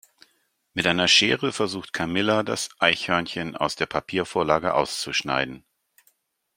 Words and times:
Mit 0.73 0.87
einer 0.87 1.07
Schere 1.07 1.51
versucht 1.51 1.93
Camilla 1.93 2.41
das 2.41 2.69
Eichhörnchen 2.79 3.55
aus 3.55 3.75
der 3.75 3.85
Papiervorlage 3.85 4.73
auszuschneiden. 4.73 5.63